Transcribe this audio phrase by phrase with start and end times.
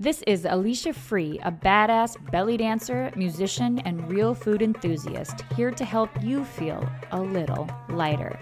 [0.00, 5.84] This is Alicia Free, a badass belly dancer, musician, and real food enthusiast, here to
[5.84, 8.38] help you feel a little lighter.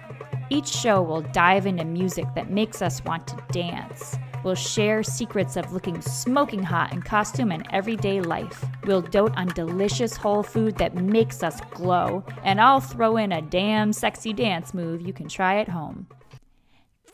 [0.50, 4.19] Each show will dive into music that makes us want to dance.
[4.45, 8.62] We'll share secrets of looking smoking hot in costume and everyday life.
[8.84, 13.41] We'll dote on delicious whole food that makes us glow, and I'll throw in a
[13.41, 16.07] damn sexy dance move you can try at home.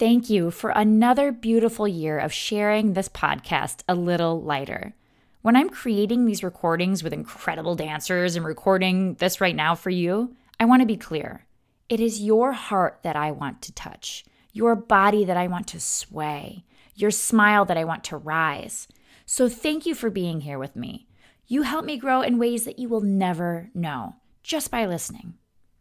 [0.03, 4.97] Thank you for another beautiful year of sharing this podcast a little lighter.
[5.43, 10.35] When I'm creating these recordings with incredible dancers and recording this right now for you,
[10.59, 11.47] I want to be clear.
[11.89, 15.79] It is your heart that I want to touch, your body that I want to
[15.79, 16.65] sway,
[16.97, 18.89] your smile that I want to rise.
[19.25, 21.07] So thank you for being here with me.
[21.47, 25.35] You help me grow in ways that you will never know just by listening.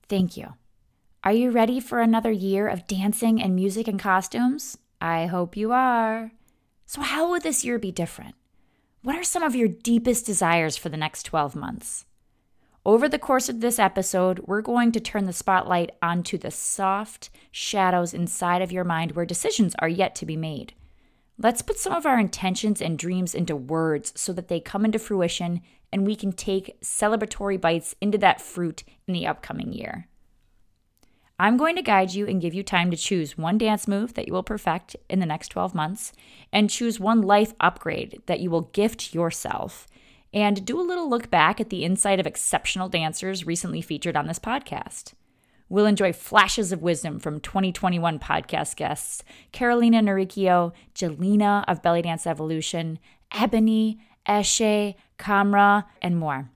[0.07, 0.53] Thank you.
[1.23, 4.79] Are you ready for another year of dancing and music and costumes?
[4.99, 6.31] I hope you are.
[6.87, 8.33] So, how will this year be different?
[9.03, 12.05] What are some of your deepest desires for the next 12 months?
[12.87, 17.29] Over the course of this episode, we're going to turn the spotlight onto the soft
[17.51, 20.73] shadows inside of your mind where decisions are yet to be made.
[21.37, 24.97] Let's put some of our intentions and dreams into words so that they come into
[24.97, 25.61] fruition
[25.93, 30.07] and we can take celebratory bites into that fruit in the upcoming year.
[31.41, 34.27] I'm going to guide you and give you time to choose one dance move that
[34.27, 36.13] you will perfect in the next 12 months
[36.53, 39.87] and choose one life upgrade that you will gift yourself
[40.31, 44.27] and do a little look back at the insight of exceptional dancers recently featured on
[44.27, 45.13] this podcast.
[45.67, 52.27] We'll enjoy flashes of wisdom from 2021 podcast guests Carolena Nericcio, Jillina of Belly Dance
[52.27, 52.99] Evolution,
[53.31, 56.51] Ebony, Eshe, Kamra, and more.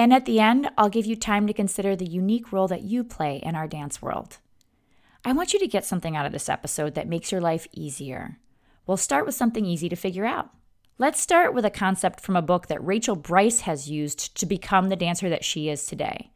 [0.00, 3.04] And at the end, I'll give you time to consider the unique role that you
[3.04, 4.38] play in our dance world.
[5.26, 8.38] I want you to get something out of this episode that makes your life easier.
[8.86, 10.48] We'll start with something easy to figure out.
[10.96, 14.88] Let's start with a concept from a book that Rachel Brice has used to become
[14.88, 16.30] the dancer that she is today.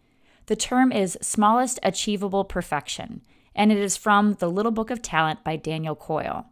[0.44, 3.22] The term is smallest achievable perfection,
[3.54, 6.44] and it is from The Little Book of Talent by Daniel Coyle.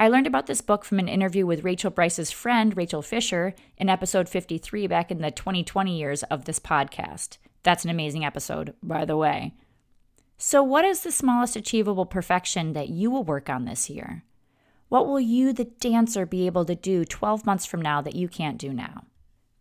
[0.00, 3.88] I learned about this book from an interview with Rachel Brice's friend, Rachel Fisher, in
[3.88, 7.38] episode 53 back in the 2020 years of this podcast.
[7.64, 9.54] That's an amazing episode, by the way.
[10.36, 14.22] So, what is the smallest achievable perfection that you will work on this year?
[14.88, 18.28] What will you, the dancer, be able to do 12 months from now that you
[18.28, 19.02] can't do now?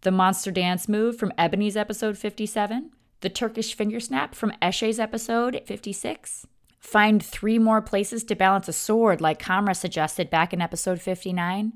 [0.02, 2.92] The monster dance move from Ebony's episode 57?
[3.22, 6.46] The Turkish finger snap from Eshe's episode 56?
[6.88, 11.74] Find three more places to balance a sword, like Kamra suggested back in episode 59.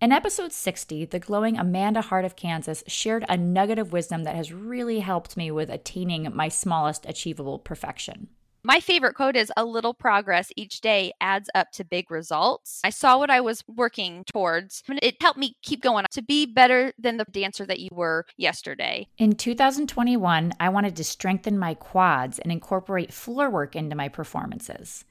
[0.00, 4.34] In episode 60, the glowing Amanda Hart of Kansas shared a nugget of wisdom that
[4.34, 8.26] has really helped me with attaining my smallest achievable perfection.
[8.62, 12.80] My favorite quote is a little progress each day adds up to big results.
[12.84, 16.44] I saw what I was working towards, and it helped me keep going to be
[16.44, 19.08] better than the dancer that you were yesterday.
[19.16, 25.06] In 2021, I wanted to strengthen my quads and incorporate floor work into my performances.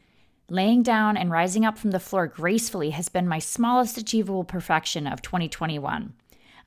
[0.48, 5.08] Laying down and rising up from the floor gracefully has been my smallest achievable perfection
[5.08, 6.14] of 2021.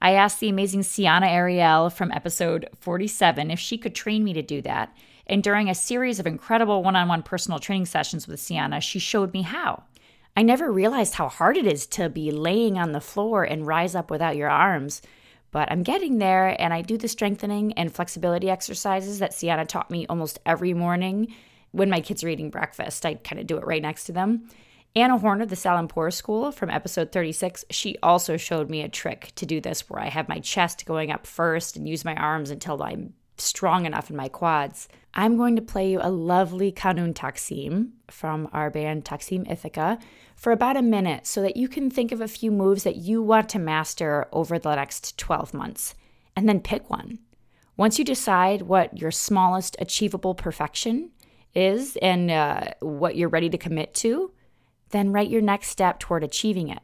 [0.02, 4.42] I asked the amazing Sienna Ariel from episode 47 if she could train me to
[4.42, 4.92] do that
[5.26, 8.98] and during a series of incredible one on one personal training sessions with Sienna, she
[8.98, 9.84] showed me how.
[10.36, 13.94] I never realized how hard it is to be laying on the floor and rise
[13.94, 15.02] up without your arms.
[15.52, 19.90] But I'm getting there, and I do the strengthening and flexibility exercises that Sienna taught
[19.90, 21.32] me almost every morning
[21.70, 23.06] when my kids are eating breakfast.
[23.06, 24.48] I kind of do it right next to them.
[24.94, 29.32] Anna Horn of the Salimpour School from episode 36, she also showed me a trick
[29.36, 32.50] to do this where I have my chest going up first and use my arms
[32.50, 34.88] until I'm strong enough in my quads.
[35.14, 39.98] I'm going to play you a lovely Kanun Taksim from our band Taksim Ithaca
[40.36, 43.22] for about a minute so that you can think of a few moves that you
[43.22, 45.94] want to master over the next 12 months
[46.36, 47.18] and then pick one.
[47.78, 51.10] Once you decide what your smallest achievable perfection
[51.54, 54.30] is and uh, what you're ready to commit to,
[54.92, 56.78] then write your next step toward achieving it.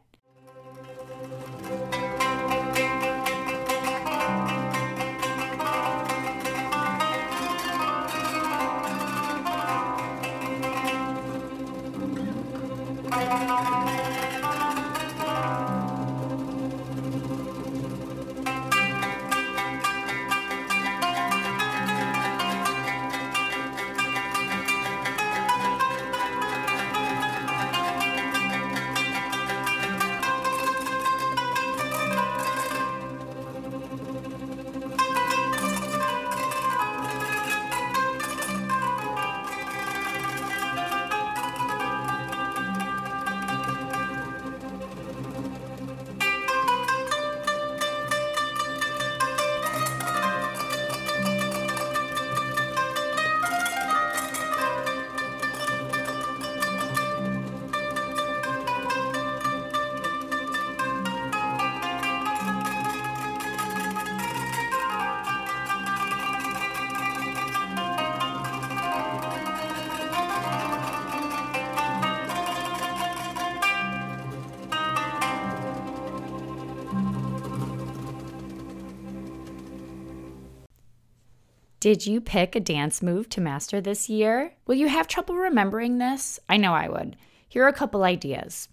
[81.88, 84.52] Did you pick a dance move to master this year?
[84.66, 86.38] Will you have trouble remembering this?
[86.46, 87.16] I know I would.
[87.48, 88.68] Here are a couple ideas.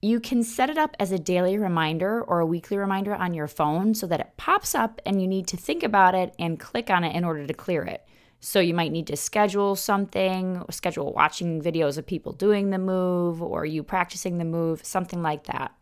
[0.00, 3.48] You can set it up as a daily reminder or a weekly reminder on your
[3.48, 6.88] phone so that it pops up and you need to think about it and click
[6.88, 8.06] on it in order to clear it.
[8.38, 13.42] So you might need to schedule something, schedule watching videos of people doing the move
[13.42, 15.74] or you practicing the move, something like that.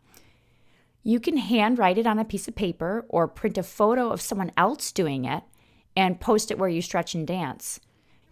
[1.03, 4.51] You can handwrite it on a piece of paper or print a photo of someone
[4.57, 5.43] else doing it
[5.95, 7.79] and post it where you stretch and dance.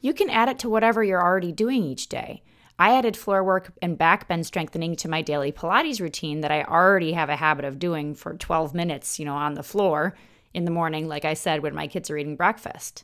[0.02, 2.42] You can add it to whatever you're already doing each day.
[2.78, 6.64] I added floor work and back bend strengthening to my daily Pilates routine that I
[6.64, 10.16] already have a habit of doing for 12 minutes, you know, on the floor
[10.54, 13.04] in the morning, like I said, when my kids are eating breakfast.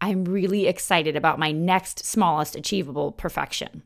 [0.00, 3.84] I'm really excited about my next smallest achievable perfection.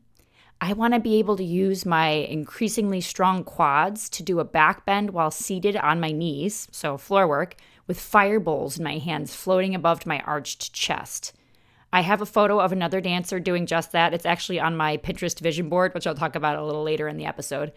[0.61, 4.85] I want to be able to use my increasingly strong quads to do a back
[4.85, 7.55] bend while seated on my knees, so floor work,
[7.87, 11.33] with fire bowls in my hands floating above my arched chest.
[11.93, 14.13] I have a photo of another dancer doing just that.
[14.13, 17.17] It's actually on my Pinterest vision board, which I'll talk about a little later in
[17.17, 17.71] the episode.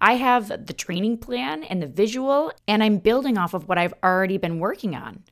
[0.00, 3.94] I have the training plan and the visual, and I'm building off of what I've
[4.02, 5.22] already been working on.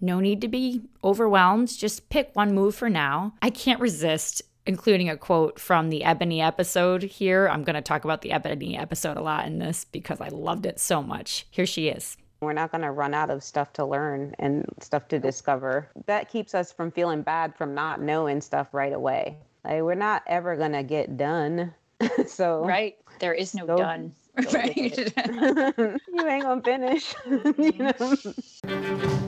[0.00, 1.76] No need to be overwhelmed.
[1.76, 3.34] Just pick one move for now.
[3.42, 7.48] I can't resist including a quote from the Ebony episode here.
[7.48, 10.66] I'm going to talk about the Ebony episode a lot in this because I loved
[10.66, 11.46] it so much.
[11.50, 12.16] Here she is.
[12.46, 15.88] We're not going to run out of stuff to learn and stuff to discover.
[16.06, 19.36] That keeps us from feeling bad from not knowing stuff right away.
[19.64, 21.74] Like we're not ever going to get done.
[22.28, 22.94] so Right.
[23.18, 24.14] There is no go, done.
[24.40, 24.76] Go right.
[24.86, 27.14] you ain't going to finish.
[27.26, 28.68] you mm-hmm.
[28.68, 29.24] know?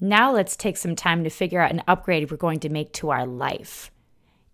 [0.00, 3.10] Now let's take some time to figure out an upgrade we're going to make to
[3.10, 3.92] our life.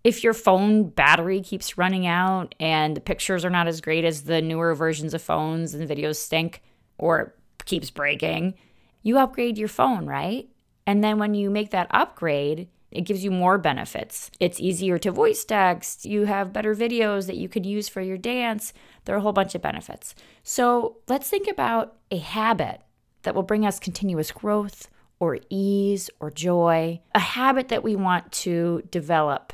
[0.07, 4.21] If your phone battery keeps running out and the pictures are not as great as
[4.21, 6.61] the newer versions of phones and the videos stink
[6.97, 8.53] or keeps breaking,
[9.03, 10.47] you upgrade your phone, right?
[10.85, 14.31] And then when you make that upgrade, it gives you more benefits.
[14.39, 16.05] It's easier to voice text.
[16.05, 18.71] You have better videos that you could use for your dance.
[19.03, 20.15] There are a whole bunch of benefits.
[20.41, 22.79] So let's think about a habit
[23.23, 24.87] that will bring us continuous growth
[25.19, 29.51] or ease or joy, a habit that we want to develop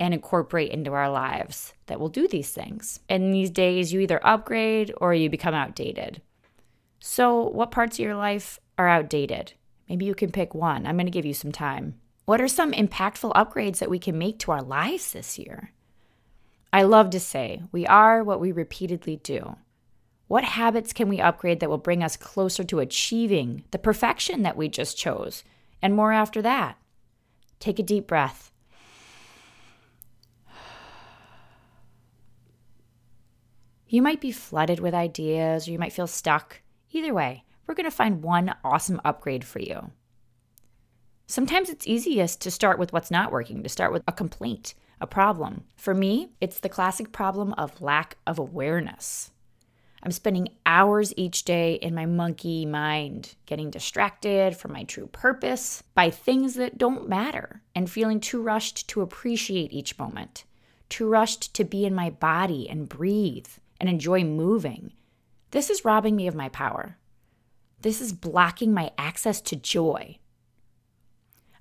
[0.00, 3.00] and incorporate into our lives that will do these things.
[3.08, 6.22] And these days, you either upgrade or you become outdated.
[6.98, 9.52] So, what parts of your life are outdated?
[9.88, 10.86] Maybe you can pick one.
[10.86, 12.00] I'm going to give you some time.
[12.24, 15.72] What are some impactful upgrades that we can make to our lives this year?
[16.72, 19.56] I love to say, we are what we repeatedly do.
[20.28, 24.56] What habits can we upgrade that will bring us closer to achieving the perfection that
[24.56, 25.42] we just chose?
[25.82, 26.78] And more after that.
[27.58, 28.49] Take a deep breath.
[33.92, 36.62] You might be flooded with ideas or you might feel stuck.
[36.92, 39.90] Either way, we're going to find one awesome upgrade for you.
[41.26, 45.08] Sometimes it's easiest to start with what's not working, to start with a complaint, a
[45.08, 45.64] problem.
[45.74, 49.32] For me, it's the classic problem of lack of awareness.
[50.04, 55.82] I'm spending hours each day in my monkey mind, getting distracted from my true purpose
[55.94, 60.44] by things that don't matter and feeling too rushed to appreciate each moment,
[60.88, 63.48] too rushed to be in my body and breathe
[63.80, 64.92] and enjoy moving.
[65.50, 66.98] This is robbing me of my power.
[67.80, 70.18] This is blocking my access to joy.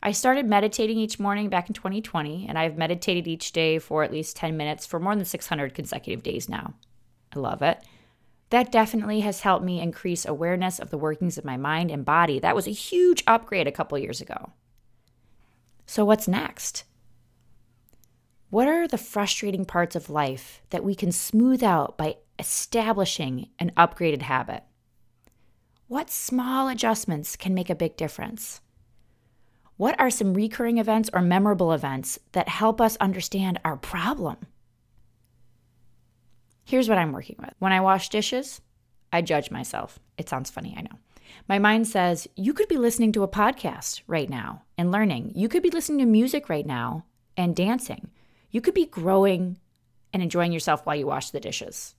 [0.03, 4.11] I started meditating each morning back in 2020, and I've meditated each day for at
[4.11, 6.73] least 10 minutes for more than 600 consecutive days now.
[7.33, 7.81] I love it
[8.49, 12.39] that definitely has helped me increase awareness of the workings of my mind and body.
[12.39, 14.51] That was a huge upgrade a couple years ago.
[15.85, 16.83] So, what's next?
[18.49, 23.71] What are the frustrating parts of life that we can smooth out by establishing an
[23.77, 24.63] upgraded habit?
[25.87, 28.61] What small adjustments can make a big difference?
[29.77, 34.37] What are some recurring events or memorable events that help us understand our problem?
[36.65, 37.53] Here's what I'm working with.
[37.59, 38.61] When I wash dishes,
[39.13, 39.99] I judge myself.
[40.17, 40.97] It sounds funny, I know.
[41.47, 45.33] My mind says, you could be listening to a podcast right now and learning.
[45.35, 47.05] You could be listening to music right now
[47.37, 48.09] and dancing.
[48.51, 49.57] You could be growing
[50.13, 51.95] and enjoying yourself while you wash the dishes.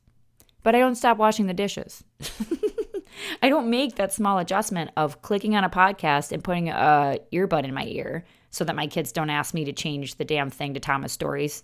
[0.62, 2.04] But I don't stop washing the dishes.
[3.42, 7.64] I don't make that small adjustment of clicking on a podcast and putting a earbud
[7.64, 10.75] in my ear so that my kids don't ask me to change the damn thing
[10.75, 11.62] to Thomas stories.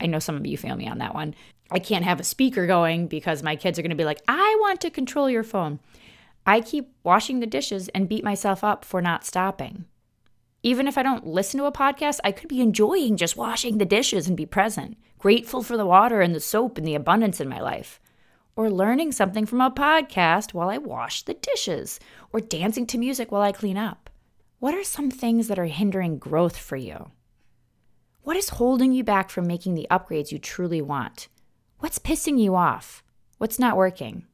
[0.00, 1.34] I know some of you feel me on that one.
[1.70, 4.56] I can't have a speaker going because my kids are going to be like, I
[4.60, 5.80] want to control your phone.
[6.46, 9.84] I keep washing the dishes and beat myself up for not stopping.
[10.62, 13.84] Even if I don't listen to a podcast, I could be enjoying just washing the
[13.84, 17.48] dishes and be present, grateful for the water and the soap and the abundance in
[17.48, 18.00] my life.
[18.58, 22.00] or learning something from a podcast while I wash the dishes,
[22.32, 24.10] or dancing to music while I clean up?
[24.58, 27.12] What are some things that are hindering growth for you?
[28.22, 31.28] What is holding you back from making the upgrades you truly want?
[31.78, 33.04] What's pissing you off?
[33.38, 34.26] What's not working?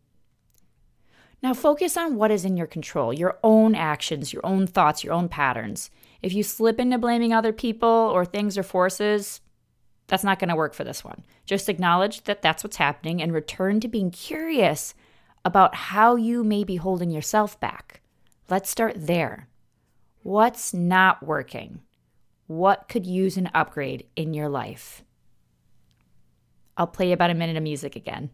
[1.42, 5.12] Now focus on what is in your control, your own actions, your own thoughts, your
[5.12, 5.90] own patterns.
[6.24, 9.42] If you slip into blaming other people or things or forces,
[10.06, 11.22] that's not going to work for this one.
[11.44, 14.94] Just acknowledge that that's what's happening and return to being curious
[15.44, 18.00] about how you may be holding yourself back.
[18.48, 19.48] Let's start there.
[20.22, 21.82] What's not working?
[22.46, 25.04] What could use an upgrade in your life?
[26.78, 28.30] I'll play about a minute of music again.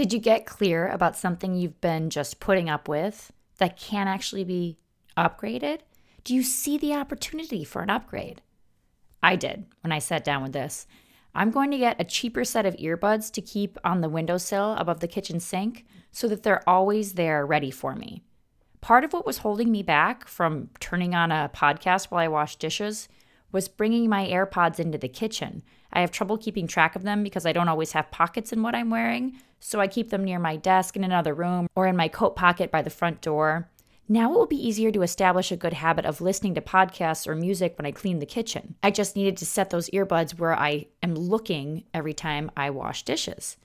[0.00, 4.44] Did you get clear about something you've been just putting up with that can actually
[4.44, 4.78] be
[5.14, 5.80] upgraded?
[6.24, 8.40] Do you see the opportunity for an upgrade?
[9.22, 10.86] I did when I sat down with this.
[11.34, 15.00] I'm going to get a cheaper set of earbuds to keep on the windowsill above
[15.00, 18.22] the kitchen sink so that they're always there ready for me.
[18.80, 22.56] Part of what was holding me back from turning on a podcast while I wash
[22.56, 23.06] dishes
[23.52, 25.62] was bringing my AirPods into the kitchen.
[25.92, 28.74] I have trouble keeping track of them because I don't always have pockets in what
[28.74, 32.08] I'm wearing, so I keep them near my desk in another room or in my
[32.08, 33.68] coat pocket by the front door.
[34.08, 37.36] Now it will be easier to establish a good habit of listening to podcasts or
[37.36, 38.74] music when I clean the kitchen.
[38.82, 43.04] I just needed to set those earbuds where I am looking every time I wash
[43.04, 43.56] dishes.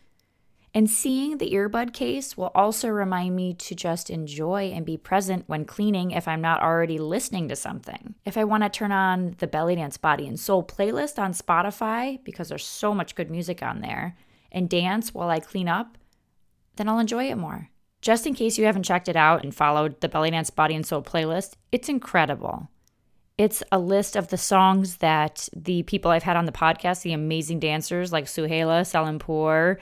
[0.75, 5.45] And seeing the earbud case will also remind me to just enjoy and be present
[5.47, 8.13] when cleaning if I'm not already listening to something.
[8.25, 12.21] If I want to turn on the Belly Dance Body and Soul playlist on Spotify,
[12.25, 14.17] because there's so much good music on there,
[14.51, 15.97] and dance while I clean up,
[16.75, 17.69] then I'll enjoy it more.
[18.01, 20.85] Just in case you haven't checked it out and followed the Belly Dance Body and
[20.85, 22.69] Soul playlist, it's incredible.
[23.37, 27.13] It's a list of the songs that the people I've had on the podcast, the
[27.13, 29.79] amazing dancers like Suhaila, Salimpour,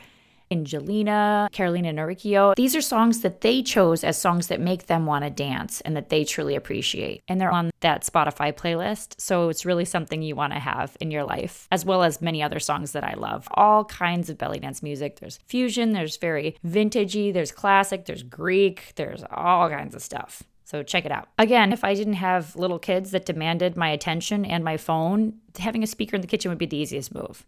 [0.54, 2.56] Angelina, Carolina Noricchio.
[2.56, 5.98] These are songs that they chose as songs that make them want to dance and
[5.98, 7.24] that they truly appreciate.
[7.28, 9.20] And they're on that Spotify playlist.
[9.20, 12.44] So it's really something you want to have in your life, as well as many
[12.44, 13.48] other songs that I love.
[13.56, 15.20] All kinds of belly dance music.
[15.20, 20.44] There's fusion, there's very vintagey, there's classic, there's Greek, there's all kinds of stuff.
[20.66, 21.30] So check it out.
[21.38, 25.84] Again, if I didn't have little kids that demanded my attention and my phone, having
[25.84, 27.46] a speaker in the kitchen would be the easiest move.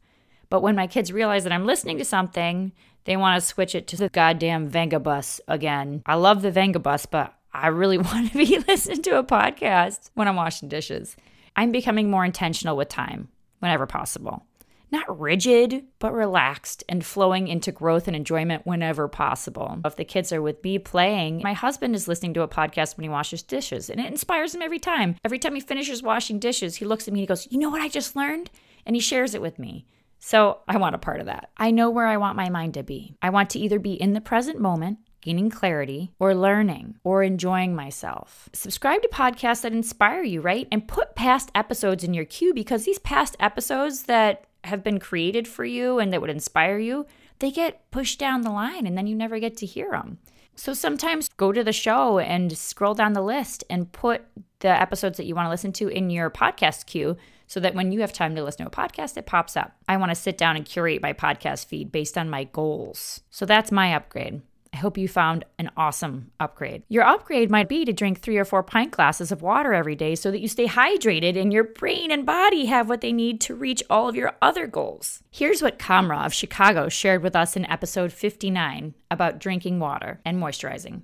[0.55, 2.71] But when my kids realize that I'm listening to something,
[3.03, 6.01] they want to switch it to the goddamn Venga bus again.
[6.05, 10.11] I love the Venga bus, but I really want to be listening to a podcast
[10.13, 11.17] when I'm washing dishes.
[11.57, 13.27] I'm becoming more intentional with time
[13.59, 14.45] whenever possible.
[14.93, 19.79] Not rigid, but relaxed and flowing into growth and enjoyment whenever possible.
[19.83, 23.03] If the kids are with me playing, my husband is listening to a podcast when
[23.03, 25.17] he washes dishes, and it inspires him every time.
[25.25, 27.69] Every time he finishes washing dishes, he looks at me and he goes, You know
[27.69, 28.51] what I just learned?
[28.85, 29.85] And he shares it with me.
[30.19, 31.49] So I want a part of that.
[31.57, 33.15] I know where I want my mind to be.
[33.21, 37.75] I want to either be in the present moment, gaining clarity, or learning, or enjoying
[37.75, 38.49] myself.
[38.53, 40.67] Subscribe to podcasts that inspire you, right?
[40.71, 45.47] And put past episodes in your queue because these past episodes that have been created
[45.47, 47.05] for you and that would inspire you,
[47.39, 50.17] they get pushed down the line and then you never get to hear them.
[50.55, 54.23] So sometimes go to the show and scroll down the list and put
[54.59, 57.91] the episodes that you want to listen to in your podcast queue so that when
[57.91, 59.75] you have time to listen to a podcast, it pops up.
[59.87, 63.21] I want to sit down and curate my podcast feed based on my goals.
[63.29, 64.41] So that's my upgrade.
[64.75, 66.83] I hope you found an awesome upgrade.
[66.89, 70.15] Your upgrade might be to drink three or four pint glasses of water every day
[70.15, 73.55] so that you stay hydrated and your brain and body have what they need to
[73.55, 75.23] reach all of your other goals.
[75.31, 80.43] Here's what Kamra of Chicago shared with us in episode 59 about drinking water and
[80.43, 81.03] moisturizing.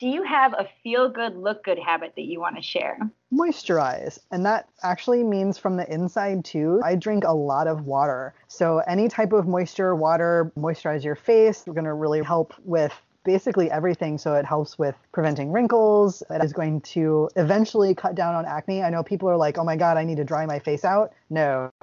[0.00, 2.98] Do you have a feel good, look good habit that you want to share?
[3.30, 4.18] Moisturize.
[4.30, 6.80] And that actually means from the inside too.
[6.82, 8.34] I drink a lot of water.
[8.48, 12.94] So any type of moisture, water, moisturize your face, we're going to really help with
[13.24, 14.18] basically everything.
[14.18, 16.22] So it helps with preventing wrinkles.
[16.30, 18.82] It is going to eventually cut down on acne.
[18.82, 21.12] I know people are like, oh my God, I need to dry my face out.
[21.28, 21.70] No,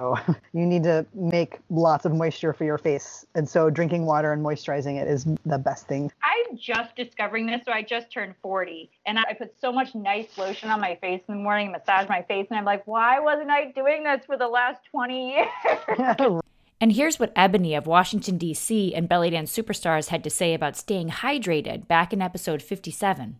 [0.52, 3.24] you need to make lots of moisture for your face.
[3.34, 6.10] And so drinking water and moisturizing it is the best thing.
[6.22, 7.62] I'm just discovering this.
[7.64, 11.22] So I just turned 40 and I put so much nice lotion on my face
[11.28, 12.46] in the morning, and massage my face.
[12.50, 16.40] And I'm like, why wasn't I doing this for the last 20 years?
[16.80, 18.94] And here's what Ebony of Washington, D.C.
[18.94, 23.36] and Belly Dance Superstars had to say about staying hydrated back in episode 57.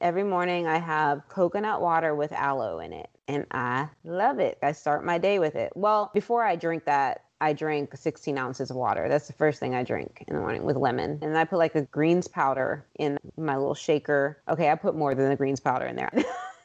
[0.00, 4.58] Every morning I have coconut water with aloe in it, and I love it.
[4.62, 5.72] I start my day with it.
[5.74, 9.08] Well, before I drink that, I drink 16 ounces of water.
[9.08, 11.18] That's the first thing I drink in the morning with lemon.
[11.22, 14.40] And I put like a greens powder in my little shaker.
[14.48, 16.12] Okay, I put more than the greens powder in there.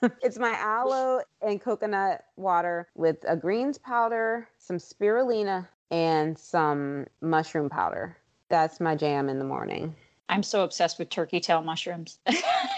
[0.22, 7.69] it's my aloe and coconut water with a greens powder, some spirulina, and some mushroom
[7.69, 8.17] powder.
[8.50, 9.96] That's my jam in the morning.
[10.27, 12.19] I'm so obsessed with turkey tail mushrooms.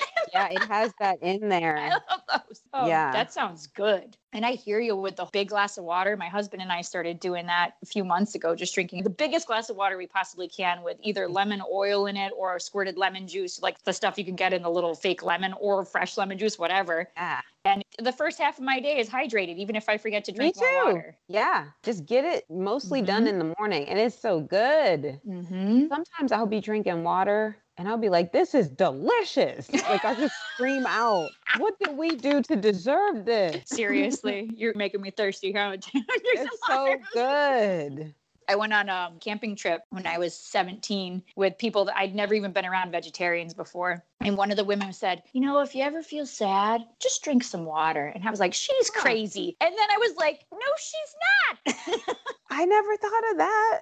[0.50, 1.78] yeah, it has that in there.
[1.78, 2.62] I love those.
[2.74, 3.12] Oh, yeah.
[3.12, 4.18] That sounds good.
[4.34, 6.16] And I hear you with the big glass of water.
[6.16, 9.48] My husband and I started doing that a few months ago, just drinking the biggest
[9.48, 13.28] glass of water we possibly can with either lemon oil in it or squirted lemon
[13.28, 16.38] juice, like the stuff you can get in the little fake lemon or fresh lemon
[16.38, 17.10] juice, whatever.
[17.18, 17.42] Yeah.
[17.66, 20.56] And the first half of my day is hydrated, even if I forget to drink
[20.56, 20.74] Me too.
[20.74, 21.18] more water.
[21.28, 21.66] Yeah.
[21.84, 23.08] Just get it mostly mm-hmm.
[23.08, 23.86] done in the morning.
[23.88, 25.20] And it's so good.
[25.28, 25.88] Mm-hmm.
[25.90, 29.68] Sometimes I'll be drinking water and I'll be like, this is delicious.
[29.74, 33.64] Like I just scream out, what did we do to deserve this?
[33.66, 35.78] Seriously, you're making me thirsty, huh?
[35.94, 38.14] it's so good.
[38.48, 42.36] I went on a camping trip when I was 17 with people that I'd never
[42.36, 44.04] even been around vegetarians before.
[44.20, 47.44] And one of the women said, You know, if you ever feel sad, just drink
[47.44, 48.06] some water.
[48.14, 49.58] And I was like, She's crazy.
[49.60, 52.18] And then I was like, No, she's not.
[52.52, 53.80] I never thought of that.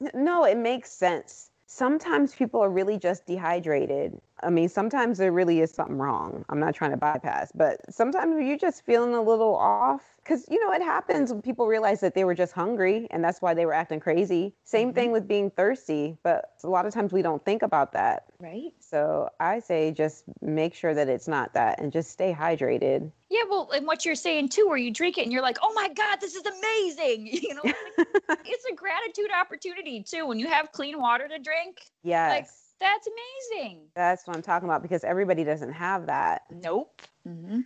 [0.00, 0.10] Yeah.
[0.14, 4.20] No, it makes sense sometimes people are really just dehydrated.
[4.42, 6.44] I mean, sometimes there really is something wrong.
[6.50, 10.62] I'm not trying to bypass, but sometimes you're just feeling a little off because, you
[10.62, 13.64] know, it happens when people realize that they were just hungry and that's why they
[13.64, 14.52] were acting crazy.
[14.64, 14.94] Same mm-hmm.
[14.94, 18.24] thing with being thirsty, but a lot of times we don't think about that.
[18.38, 18.72] Right.
[18.92, 23.10] So I say just make sure that it's not that and just stay hydrated.
[23.30, 25.72] Yeah, well, and what you're saying too, where you drink it and you're like, oh
[25.74, 27.30] my God, this is amazing.
[27.42, 27.62] You know,
[28.44, 30.26] it's a gratitude opportunity too.
[30.26, 32.30] When you have clean water to drink, yes.
[32.30, 32.46] like
[32.80, 33.80] that's amazing.
[33.94, 36.42] That's what I'm talking about because everybody doesn't have that.
[36.50, 37.00] Nope.
[37.26, 37.60] Mm-hmm.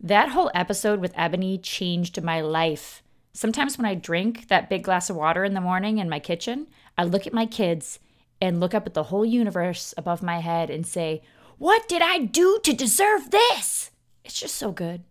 [0.00, 3.02] That whole episode with Ebony changed my life.
[3.32, 6.68] Sometimes when I drink that big glass of water in the morning in my kitchen,
[6.96, 7.98] I look at my kids
[8.40, 11.22] and look up at the whole universe above my head and say,
[11.58, 13.90] What did I do to deserve this?
[14.24, 15.02] It's just so good.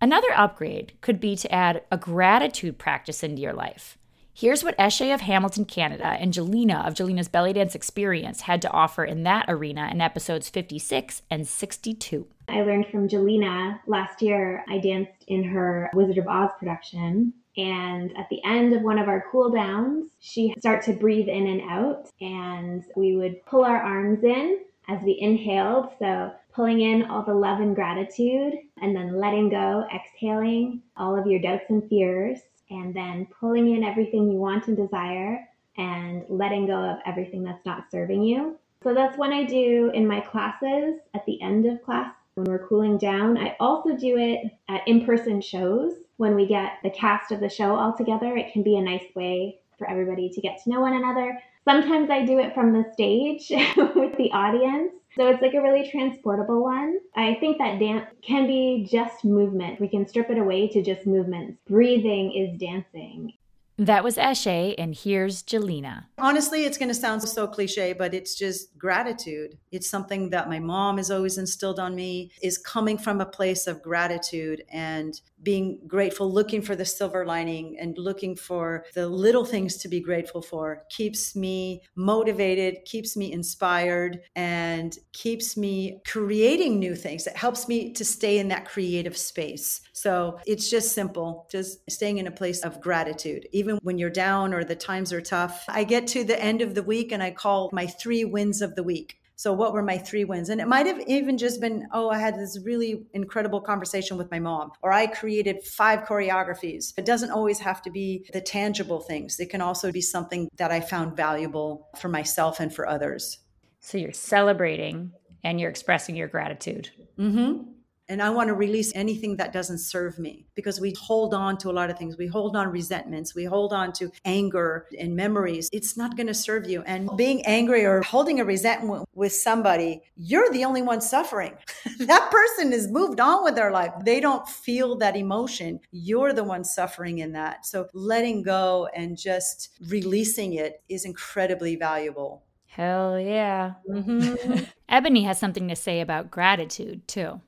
[0.00, 3.96] Another upgrade could be to add a gratitude practice into your life.
[4.36, 8.70] Here's what Eshe of Hamilton, Canada, and Jillina of Jillina's Belly Dance Experience had to
[8.70, 12.26] offer in that arena in episodes 56 and 62.
[12.48, 14.64] I learned from Jillina last year.
[14.68, 17.32] I danced in her Wizard of Oz production.
[17.56, 21.46] And at the end of one of our cool downs, she start to breathe in
[21.46, 22.10] and out.
[22.20, 25.90] And we would pull our arms in as we inhaled.
[25.98, 31.26] So pulling in all the love and gratitude and then letting go, exhaling all of
[31.26, 32.40] your doubts and fears,
[32.70, 37.64] and then pulling in everything you want and desire and letting go of everything that's
[37.66, 38.56] not serving you.
[38.82, 42.66] So that's when I do in my classes at the end of class when we're
[42.66, 43.38] cooling down.
[43.38, 47.48] I also do it at in person shows when we get the cast of the
[47.48, 48.36] show all together.
[48.36, 51.38] It can be a nice way for everybody to get to know one another.
[51.64, 54.92] Sometimes I do it from the stage with the audience.
[55.16, 56.98] So it's like a really transportable one.
[57.14, 59.80] I think that dance can be just movement.
[59.80, 61.58] We can strip it away to just movements.
[61.68, 63.32] Breathing is dancing.
[63.76, 66.04] That was Eshe, and here's Jillina.
[66.18, 69.58] Honestly, it's going to sound so cliche, but it's just gratitude.
[69.72, 73.66] It's something that my mom has always instilled on me, is coming from a place
[73.66, 79.44] of gratitude and being grateful, looking for the silver lining and looking for the little
[79.44, 86.78] things to be grateful for keeps me motivated, keeps me inspired, and keeps me creating
[86.78, 87.26] new things.
[87.26, 89.82] It helps me to stay in that creative space.
[89.92, 94.52] So it's just simple, just staying in a place of gratitude even when you're down
[94.52, 95.64] or the times are tough.
[95.68, 98.74] I get to the end of the week and I call my three wins of
[98.74, 99.16] the week.
[99.36, 100.48] So, what were my three wins?
[100.48, 104.30] And it might have even just been, oh, I had this really incredible conversation with
[104.30, 106.92] my mom, or I created five choreographies.
[106.96, 110.70] It doesn't always have to be the tangible things, it can also be something that
[110.70, 113.38] I found valuable for myself and for others.
[113.80, 115.10] So, you're celebrating
[115.42, 116.90] and you're expressing your gratitude.
[117.18, 117.73] Mm-hmm.
[118.08, 121.70] And I want to release anything that doesn't serve me because we hold on to
[121.70, 122.18] a lot of things.
[122.18, 123.34] We hold on resentments.
[123.34, 125.70] We hold on to anger and memories.
[125.72, 126.82] It's not going to serve you.
[126.82, 131.54] And being angry or holding a resentment with somebody, you're the only one suffering.
[132.00, 133.92] that person has moved on with their life.
[134.04, 135.80] They don't feel that emotion.
[135.90, 137.64] You're the one suffering in that.
[137.64, 142.44] So letting go and just releasing it is incredibly valuable.
[142.66, 143.74] Hell yeah.
[143.88, 144.64] Mm-hmm.
[144.88, 147.40] Ebony has something to say about gratitude too.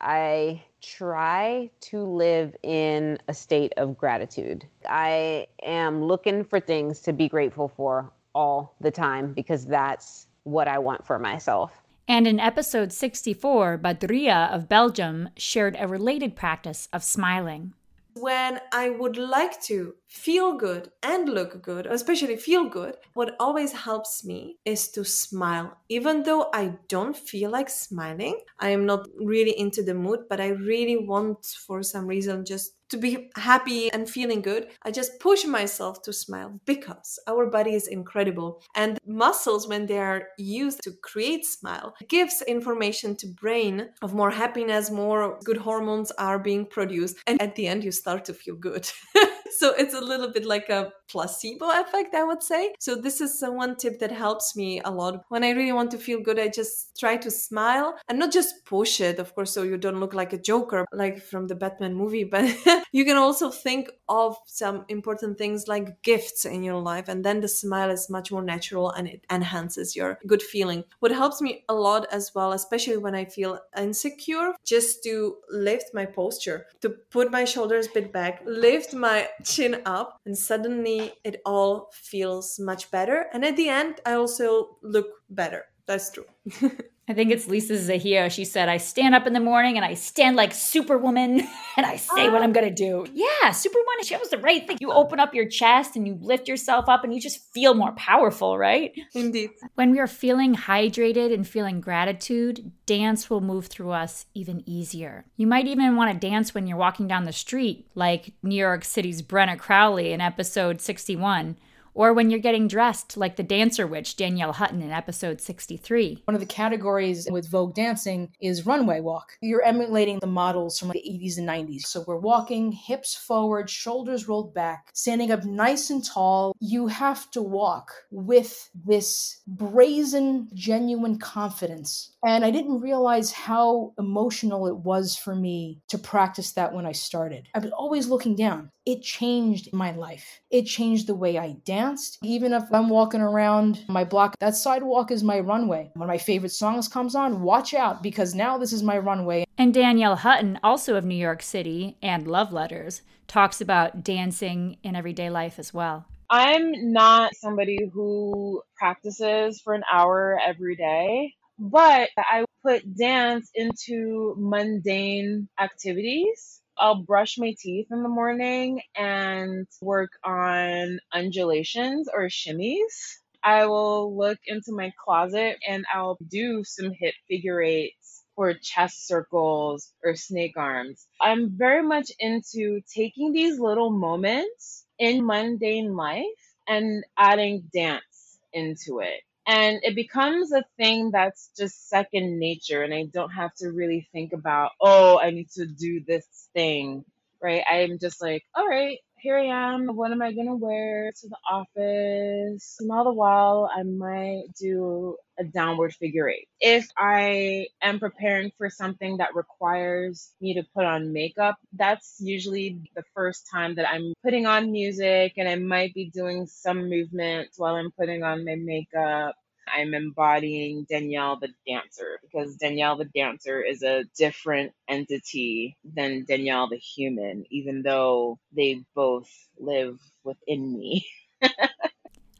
[0.00, 4.66] I try to live in a state of gratitude.
[4.88, 10.68] I am looking for things to be grateful for all the time because that's what
[10.68, 11.72] I want for myself.
[12.08, 17.74] And in episode 64, Badria of Belgium shared a related practice of smiling
[18.14, 23.72] when I would like to feel good and look good, especially feel good, what always
[23.72, 25.78] helps me is to smile.
[25.88, 30.40] Even though I don't feel like smiling, I am not really into the mood, but
[30.40, 35.20] I really want for some reason just to be happy and feeling good, I just
[35.20, 38.62] push myself to smile because our body is incredible.
[38.74, 44.30] And muscles, when they are used to create smile, gives information to brain of more
[44.30, 47.18] happiness, more good hormones are being produced.
[47.28, 48.90] And at the end, you start to feel good.
[49.50, 52.74] so it's a little bit like a placebo effect, I would say.
[52.78, 55.24] So this is one tip that helps me a lot.
[55.28, 58.64] When I really want to feel good, I just try to smile and not just
[58.64, 61.94] push it, of course, so you don't look like a joker, like from the Batman
[61.94, 62.44] movie, but
[62.92, 67.08] you can also think of some important things like gifts in your life.
[67.08, 70.84] And then the smile is much more natural and it enhances your good feeling.
[70.98, 75.94] What helps me a lot as well, especially when I feel insecure, just to lift
[75.94, 81.12] my posture, to put my shoulders a bit back, lift my chin up, and suddenly
[81.24, 83.26] it all feels much better.
[83.32, 85.66] And at the end, I also look better.
[85.86, 86.26] That's true.
[87.10, 88.30] I think it's Lisa Zahiya.
[88.30, 91.40] She said, I stand up in the morning and I stand like Superwoman
[91.76, 92.52] and I say what I'm oh.
[92.52, 93.04] going to do.
[93.12, 94.76] Yeah, Superwoman, she was the right thing.
[94.80, 97.90] You open up your chest and you lift yourself up and you just feel more
[97.94, 98.92] powerful, right?
[99.12, 99.50] Indeed.
[99.74, 105.24] When we are feeling hydrated and feeling gratitude, dance will move through us even easier.
[105.36, 108.84] You might even want to dance when you're walking down the street, like New York
[108.84, 111.56] City's Brenna Crowley in episode 61
[112.00, 116.22] or when you're getting dressed like the dancer witch Danielle Hutton in episode 63.
[116.24, 119.32] One of the categories with Vogue dancing is runway walk.
[119.42, 121.82] You're emulating the models from the 80s and 90s.
[121.82, 126.56] So we're walking hips forward, shoulders rolled back, standing up nice and tall.
[126.58, 132.16] You have to walk with this brazen, genuine confidence.
[132.24, 136.92] And I didn't realize how emotional it was for me to practice that when I
[136.92, 137.48] started.
[137.54, 138.70] I was always looking down.
[138.86, 140.40] It changed my life.
[140.50, 141.89] It changed the way I danced.
[142.22, 145.90] Even if I'm walking around my block, that sidewalk is my runway.
[145.94, 149.44] When my favorite songs comes on, watch out because now this is my runway.
[149.58, 154.96] And Danielle Hutton, also of New York City and Love Letters, talks about dancing in
[154.96, 156.06] everyday life as well.
[156.30, 164.34] I'm not somebody who practices for an hour every day, but I put dance into
[164.38, 166.59] mundane activities.
[166.80, 173.18] I'll brush my teeth in the morning and work on undulations or shimmies.
[173.44, 179.08] I will look into my closet and I'll do some hip figure eights or chest
[179.08, 181.06] circles or snake arms.
[181.22, 186.24] I'm very much into taking these little moments in mundane life
[186.68, 189.22] and adding dance into it.
[189.50, 192.84] And it becomes a thing that's just second nature.
[192.84, 197.04] And I don't have to really think about, oh, I need to do this thing,
[197.42, 197.64] right?
[197.68, 199.88] I'm just like, all right, here I am.
[199.96, 202.76] What am I going to wear to the office?
[202.80, 206.48] And all the while, I might do a downward figure eight.
[206.60, 212.78] If I am preparing for something that requires me to put on makeup, that's usually
[212.94, 217.58] the first time that I'm putting on music and I might be doing some movements
[217.58, 219.34] while I'm putting on my makeup.
[219.74, 226.68] I'm embodying Danielle the dancer because Danielle the dancer is a different entity than Danielle
[226.68, 231.06] the human, even though they both live within me.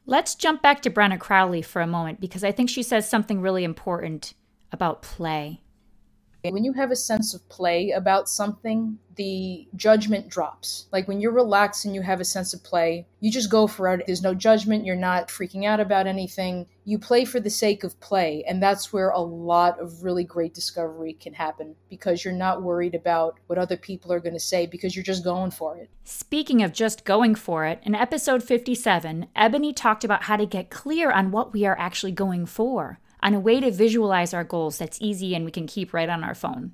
[0.05, 3.39] Let's jump back to Brenna Crowley for a moment because I think she says something
[3.39, 4.33] really important
[4.71, 5.61] about play.
[6.43, 10.87] When you have a sense of play about something, the judgment drops.
[10.91, 13.93] Like when you're relaxed and you have a sense of play, you just go for
[13.93, 14.05] it.
[14.07, 14.85] There's no judgment.
[14.85, 16.65] You're not freaking out about anything.
[16.85, 18.43] You play for the sake of play.
[18.47, 22.95] And that's where a lot of really great discovery can happen because you're not worried
[22.95, 25.89] about what other people are going to say because you're just going for it.
[26.03, 30.71] Speaking of just going for it, in episode 57, Ebony talked about how to get
[30.71, 34.77] clear on what we are actually going for on a way to visualize our goals
[34.77, 36.71] that's easy and we can keep right on our phone.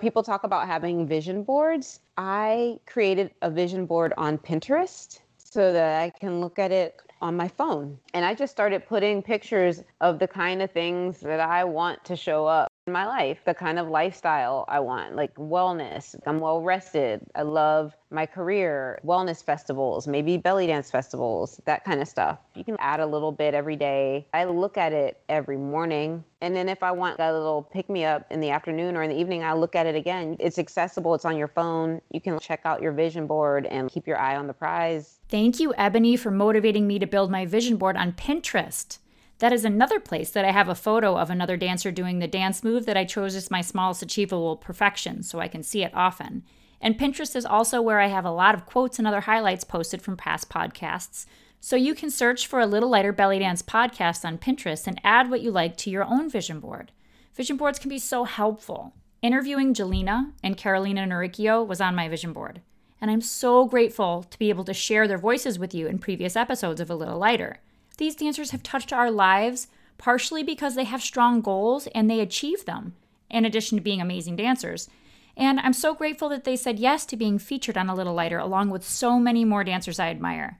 [0.00, 2.00] People talk about having vision boards.
[2.16, 7.36] I created a vision board on Pinterest so that I can look at it on
[7.36, 7.98] my phone.
[8.14, 12.16] And I just started putting pictures of the kind of things that I want to
[12.16, 16.14] show up my life, the kind of lifestyle I want, like wellness.
[16.26, 17.20] I'm well rested.
[17.34, 22.38] I love my career, wellness festivals, maybe belly dance festivals, that kind of stuff.
[22.54, 24.26] You can add a little bit every day.
[24.32, 26.24] I look at it every morning.
[26.40, 29.10] And then if I want a little pick me up in the afternoon or in
[29.10, 30.36] the evening, I look at it again.
[30.38, 32.00] It's accessible, it's on your phone.
[32.10, 35.18] You can check out your vision board and keep your eye on the prize.
[35.28, 38.98] Thank you, Ebony, for motivating me to build my vision board on Pinterest.
[39.38, 42.64] That is another place that I have a photo of another dancer doing the dance
[42.64, 46.42] move that I chose as my smallest achievable perfection so I can see it often.
[46.80, 50.02] And Pinterest is also where I have a lot of quotes and other highlights posted
[50.02, 51.26] from past podcasts.
[51.60, 55.30] So you can search for a Little Lighter Belly Dance podcast on Pinterest and add
[55.30, 56.92] what you like to your own vision board.
[57.34, 58.94] Vision boards can be so helpful.
[59.22, 62.60] Interviewing Jillina and Carolena Nericcio was on my vision board.
[63.00, 66.34] And I'm so grateful to be able to share their voices with you in previous
[66.34, 67.58] episodes of A Little Lighter.
[67.98, 72.64] These dancers have touched our lives partially because they have strong goals and they achieve
[72.64, 72.94] them,
[73.28, 74.88] in addition to being amazing dancers.
[75.36, 78.38] And I'm so grateful that they said yes to being featured on A Little Lighter,
[78.38, 80.58] along with so many more dancers I admire.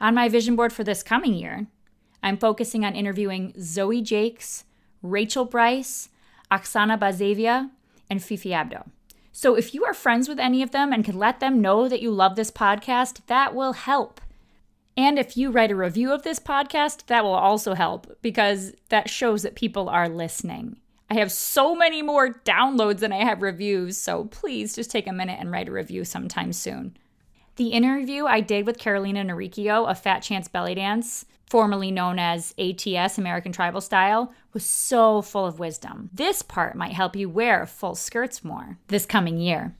[0.00, 1.66] On my vision board for this coming year,
[2.22, 4.64] I'm focusing on interviewing Zoe Jakes,
[5.02, 6.08] Rachel Brice,
[6.50, 7.70] Oksana Bazaeva,
[8.08, 8.88] and Fifi Abdo.
[9.32, 12.02] So if you are friends with any of them and can let them know that
[12.02, 14.20] you love this podcast, that will help.
[14.96, 19.08] And if you write a review of this podcast, that will also help because that
[19.08, 20.78] shows that people are listening.
[21.08, 25.12] I have so many more downloads than I have reviews, so please just take a
[25.12, 26.96] minute and write a review sometime soon.
[27.56, 32.54] The interview I did with Carolena Nericcio of Fat Chance Belly Dance, formerly known as
[32.58, 36.10] ATS American Tribal Style, was so full of wisdom.
[36.12, 39.74] This part might help you wear full skirts more this coming year.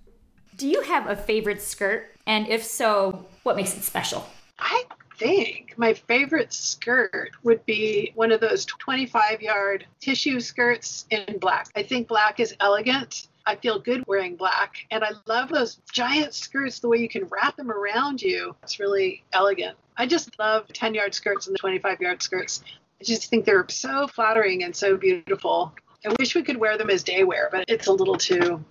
[0.56, 2.10] Do you have a favorite skirt?
[2.26, 4.26] And if so, what makes it special?
[4.58, 4.84] I
[5.20, 11.68] think my favorite skirt would be one of those 25 yard tissue skirts in black.
[11.76, 13.28] I think black is elegant.
[13.46, 14.76] I feel good wearing black.
[14.90, 18.56] And I love those giant skirts, the way you can wrap them around you.
[18.62, 19.76] It's really elegant.
[19.96, 22.62] I just love 10 yard skirts and the 25 yard skirts.
[23.00, 25.74] I just think they're so flattering and so beautiful.
[26.04, 28.64] I wish we could wear them as day wear, but it's a little too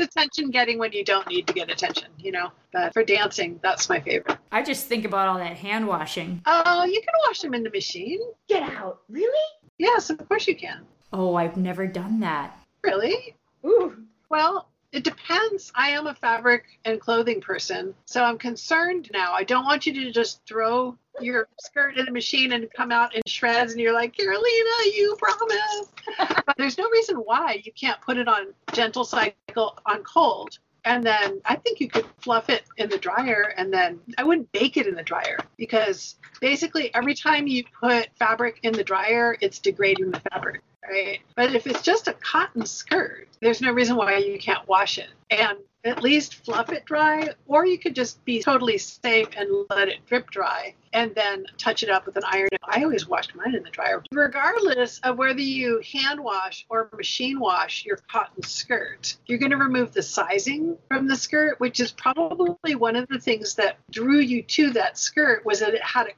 [0.00, 2.50] attention getting when you don't need to get attention, you know.
[2.72, 4.38] But for dancing, that's my favorite.
[4.52, 6.42] I just think about all that hand washing.
[6.46, 8.20] Oh, you can wash them in the machine.
[8.48, 9.00] Get out.
[9.08, 9.46] Really?
[9.78, 10.86] Yes, of course you can.
[11.12, 12.58] Oh, I've never done that.
[12.82, 13.36] Really?
[13.64, 13.96] Ooh.
[14.28, 15.70] Well, it depends.
[15.74, 19.32] I am a fabric and clothing person, so I'm concerned now.
[19.32, 23.14] I don't want you to just throw your skirt in a machine and come out
[23.14, 25.92] in shreds and you're like, Carolena, you promised.
[26.46, 30.58] but there's no reason why you can't put it on gentle cycle on cold.
[30.84, 34.50] And then I think you could fluff it in the dryer and then I wouldn't
[34.52, 39.36] bake it in the dryer because basically every time you put fabric in the dryer,
[39.40, 41.20] it's degrading the fabric right?
[41.36, 45.08] But if it's just a cotton skirt, there's no reason why you can't wash it.
[45.30, 49.88] And at least fluff it dry, or you could just be totally safe and let
[49.88, 52.48] it drip dry and then touch it up with an iron.
[52.64, 54.02] I always washed mine in the dryer.
[54.12, 59.56] Regardless of whether you hand wash or machine wash your cotton skirt, you're going to
[59.56, 64.18] remove the sizing from the skirt, which is probably one of the things that drew
[64.18, 66.12] you to that skirt was that it had a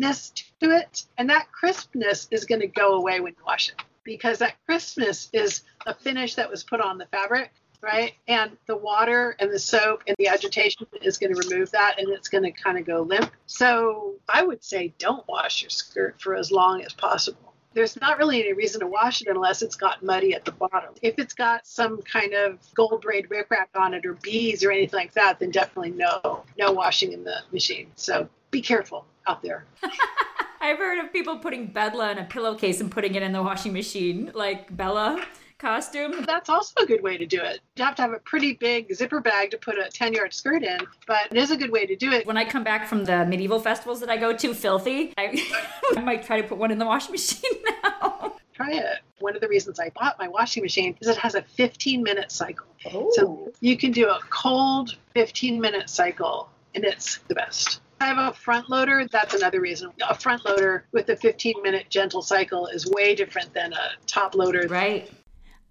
[0.00, 1.04] crispness to it.
[1.18, 5.28] And that crispness is going to go away when you wash it because that crispness
[5.32, 8.12] is a finish that was put on the fabric right?
[8.28, 12.10] And the water and the soap and the agitation is going to remove that and
[12.10, 13.32] it's going to kind of go limp.
[13.46, 17.54] So I would say don't wash your skirt for as long as possible.
[17.72, 20.92] There's not really any reason to wash it unless it's got muddy at the bottom.
[21.00, 24.98] If it's got some kind of gold braid rickrack on it or bees or anything
[24.98, 27.92] like that, then definitely no, no washing in the machine.
[27.94, 29.64] So be careful out there.
[30.60, 33.72] I've heard of people putting bedlah in a pillowcase and putting it in the washing
[33.72, 35.24] machine, like bedlah
[35.60, 36.24] costume.
[36.26, 37.60] That's also a good way to do it.
[37.76, 40.62] You have to have a pretty big zipper bag to put a 10 yard skirt
[40.62, 42.26] in, but it is a good way to do it.
[42.26, 45.42] When I come back from the medieval festivals that I go to, filthy, I,
[45.96, 48.36] I might try to put one in the washing machine now.
[48.54, 48.98] Try it.
[49.20, 52.32] One of the reasons I bought my washing machine is it has a 15 minute
[52.32, 52.66] cycle.
[52.92, 53.10] Oh.
[53.12, 57.80] So you can do a cold 15 minute cycle and it's the best.
[58.00, 59.06] I have a front loader.
[59.10, 59.90] That's another reason.
[60.08, 64.34] A front loader with a 15 minute gentle cycle is way different than a top
[64.34, 64.66] loader.
[64.68, 65.10] Right.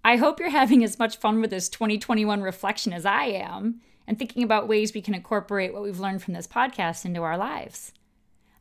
[0.04, 4.18] I hope you're having as much fun with this 2021 reflection as I am and
[4.18, 7.94] thinking about ways we can incorporate what we've learned from this podcast into our lives.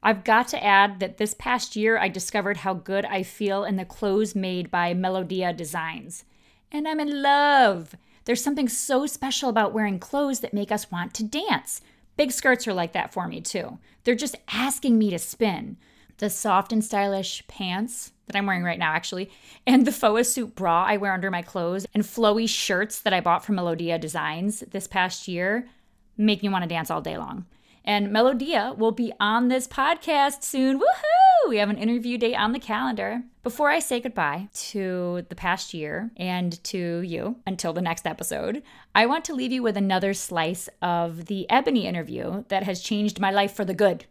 [0.03, 3.77] I've got to add that this past year I discovered how good I feel in
[3.77, 6.25] the clothes made by Melodia Designs.
[6.73, 7.95] And I'm in love.
[8.25, 11.81] There's something so special about wearing clothes that make us want to dance.
[12.19, 13.79] Big skirts are like that for me too.
[14.03, 15.77] They're just asking me to spin.
[16.19, 19.31] The soft and stylish pants that I'm wearing right now, actually,
[19.69, 23.21] and the faux suit bra I wear under my clothes, and flowy shirts that I
[23.21, 25.69] bought from Melodia Designs this past year
[26.17, 27.47] make me want to dance all day long.
[27.89, 30.79] And Melodia will be on this podcast soon.
[30.79, 31.49] Woohoo!
[31.49, 33.23] We have an interview date on the calendar.
[33.43, 38.63] Before I say goodbye to the past year and to you until the next episode,
[38.95, 43.21] I want to leave you with another slice of the Ebony interview that has changed
[43.21, 44.05] my life for the good.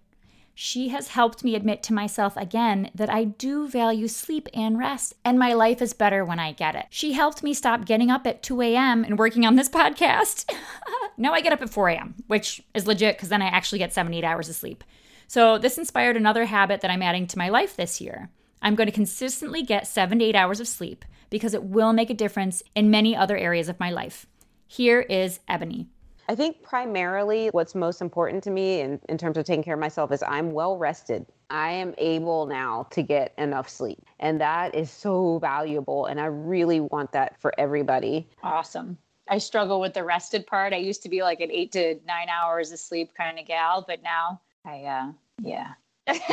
[0.59, 5.13] She has helped me admit to myself again that I do value sleep and rest,
[5.23, 6.87] and my life is better when I get it.
[6.89, 9.03] She helped me stop getting up at 2 a.m.
[9.03, 10.51] and working on this podcast.
[11.17, 13.93] now I get up at 4 a.m., which is legit because then I actually get
[13.93, 14.83] seven, eight hours of sleep.
[15.27, 18.31] So this inspired another habit that I'm adding to my life this year.
[18.59, 22.09] I'm going to consistently get seven to eight hours of sleep because it will make
[22.09, 24.25] a difference in many other areas of my life.
[24.65, 25.87] Here is Ebony.
[26.29, 29.79] I think primarily what's most important to me in, in terms of taking care of
[29.79, 31.25] myself is I'm well rested.
[31.49, 33.99] I am able now to get enough sleep.
[34.19, 36.07] And that is so valuable.
[36.07, 38.27] And I really want that for everybody.
[38.43, 38.97] Awesome.
[39.29, 40.73] I struggle with the rested part.
[40.73, 43.85] I used to be like an eight to nine hours of sleep kind of gal,
[43.87, 45.11] but now I, uh,
[45.41, 45.73] yeah,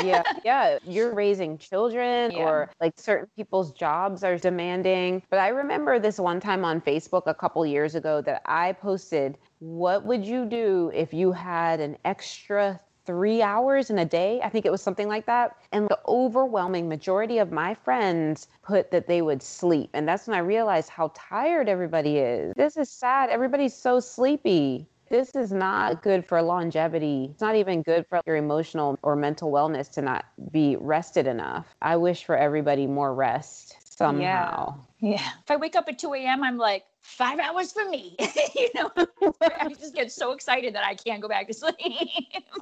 [0.02, 0.78] yeah, yeah.
[0.84, 2.44] You're raising children, yeah.
[2.44, 5.22] or like certain people's jobs are demanding.
[5.30, 9.38] But I remember this one time on Facebook a couple years ago that I posted,
[9.58, 14.40] What would you do if you had an extra three hours in a day.
[14.42, 15.56] I think it was something like that.
[15.72, 19.90] And the overwhelming majority of my friends put that they would sleep.
[19.92, 22.54] And that's when I realized how tired everybody is.
[22.56, 23.30] This is sad.
[23.30, 27.28] Everybody's so sleepy this is not good for longevity.
[27.32, 31.74] It's not even good for your emotional or mental wellness to not be rested enough.
[31.82, 34.82] I wish for everybody more rest somehow.
[35.00, 35.10] Yeah.
[35.10, 35.30] yeah.
[35.42, 38.16] If I wake up at 2 a.m., I'm like, five hours for me.
[38.54, 41.74] you know, I just get so excited that I can't go back to sleep.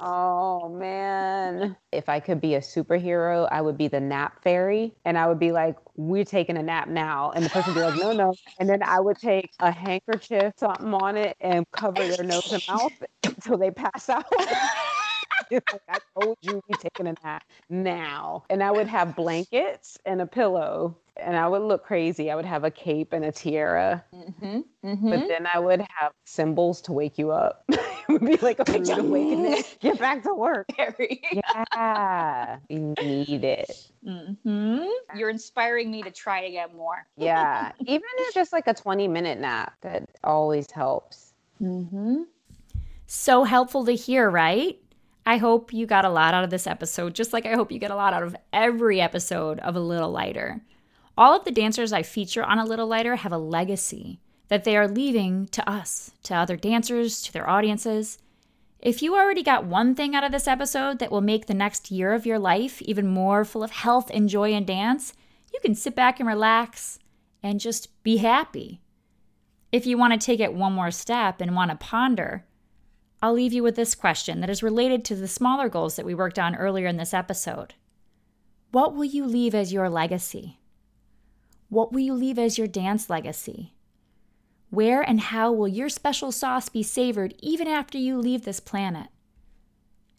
[0.01, 1.75] oh man.
[1.91, 4.93] If I could be a superhero, I would be the nap fairy.
[5.05, 7.31] And I would be like, we're taking a nap now.
[7.31, 8.35] And the person would be like, no, no.
[8.59, 12.61] And then I would take a handkerchief, something on it, and cover their nose and
[12.67, 12.93] mouth
[13.23, 14.25] until they pass out.
[15.51, 18.43] like, I told you we taking a nap now.
[18.49, 22.31] And I would have blankets and a pillow and I would look crazy.
[22.31, 25.09] I would have a cape and a tiara, mm-hmm, mm-hmm.
[25.09, 27.63] but then I would have cymbals to wake you up.
[27.69, 29.63] it would be like a rude awakening.
[29.79, 30.65] Get back to work.
[30.77, 33.89] yeah, you need it.
[34.05, 34.85] Mm-hmm.
[35.15, 37.05] You're inspiring me to try to get more.
[37.17, 41.33] yeah, even if just like a 20 minute nap, that always helps.
[41.61, 42.23] Mm-hmm.
[43.05, 44.79] So helpful to hear, right?
[45.25, 47.79] I hope you got a lot out of this episode, just like I hope you
[47.79, 50.61] get a lot out of every episode of A Little Lighter.
[51.17, 54.75] All of the dancers I feature on A Little Lighter have a legacy that they
[54.75, 58.17] are leaving to us, to other dancers, to their audiences.
[58.79, 61.89] If you already got one thing out of this episode that will make the next
[61.89, 65.13] year of your life even more full of health and joy and dance,
[65.53, 66.99] you can sit back and relax
[67.41, 68.81] and just be happy.
[69.71, 72.43] If you want to take it one more step and want to ponder,
[73.23, 76.13] I'll leave you with this question that is related to the smaller goals that we
[76.13, 77.73] worked on earlier in this episode.
[78.71, 80.59] What will you leave as your legacy?
[81.69, 83.75] What will you leave as your dance legacy?
[84.71, 89.07] Where and how will your special sauce be savored even after you leave this planet?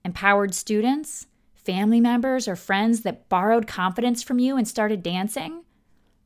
[0.02, 5.64] Empowered students, family members, or friends that borrowed confidence from you and started dancing?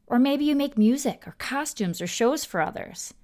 [0.06, 3.14] Or maybe you make music or costumes or shows for others.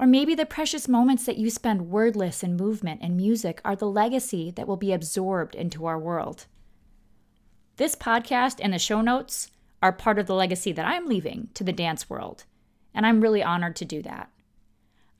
[0.00, 3.84] Or maybe the precious moments that you spend wordless in movement and music are the
[3.84, 6.46] legacy that will be absorbed into our world.
[7.76, 9.50] This podcast and the show notes
[9.82, 12.44] are part of the legacy that I'm leaving to the dance world.
[12.94, 14.30] And I'm really honored to do that.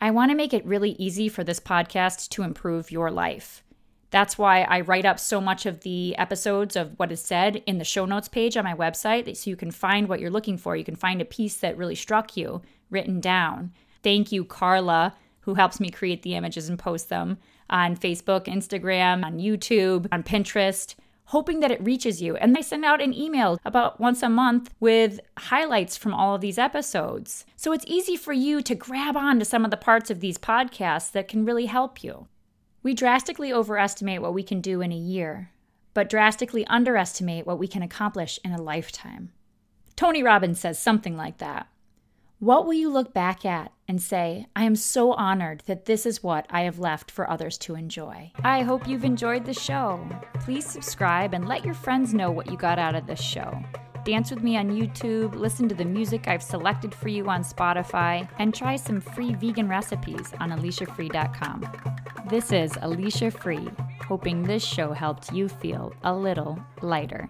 [0.00, 3.62] I want to make it really easy for this podcast to improve your life.
[4.10, 7.76] That's why I write up so much of the episodes of what is said in
[7.76, 10.74] the show notes page on my website so you can find what you're looking for.
[10.74, 13.72] You can find a piece that really struck you written down.
[14.02, 17.38] Thank you, Carla, who helps me create the images and post them
[17.68, 20.94] on Facebook, Instagram, on YouTube, on Pinterest.
[21.30, 22.34] hoping that it reaches you.
[22.36, 26.40] And I send out an email about once a month with highlights from all of
[26.40, 27.46] these episodes.
[27.54, 30.38] So it's easy for you to grab on to some of the parts of these
[30.38, 32.26] podcasts that can really help you.
[32.82, 35.52] We drastically overestimate what we can do in a year,
[35.94, 39.30] but drastically underestimate what we can accomplish in a lifetime.
[39.94, 41.68] Tony Robbins says something like that.
[42.40, 46.22] What will you look back at and say, I am so honored that this is
[46.22, 48.32] what I have left for others to enjoy?
[48.42, 50.08] I hope you've enjoyed the show.
[50.40, 53.62] Please subscribe and let your friends know what you got out of this show.
[54.06, 58.26] Dance with me on YouTube, listen to the music I've selected for you on Spotify,
[58.38, 61.70] and try some free vegan recipes on aliciafree.com.
[62.30, 63.68] This is Alicia Free,
[64.06, 67.28] hoping this show helped you feel a little lighter.